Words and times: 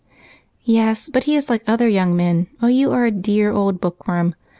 "Yes, 0.65 1.11
but 1.13 1.25
he 1.25 1.35
is 1.35 1.47
like 1.47 1.61
other 1.67 1.87
young 1.87 2.15
men, 2.15 2.47
while 2.57 2.71
you 2.71 2.91
are 2.91 3.05
a 3.05 3.11
dear 3.11 3.51
old 3.51 3.79
bookworm. 3.79 4.33